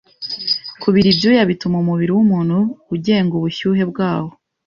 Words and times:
Kubira 0.81 1.07
ibyuya 1.13 1.43
bituma 1.49 1.75
umubiri 1.79 2.11
wumuntu 2.13 2.57
ugenga 2.95 3.33
ubushyuhe 3.35 3.83
bwawo. 3.91 4.31